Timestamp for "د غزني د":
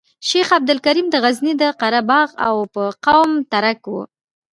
1.11-1.63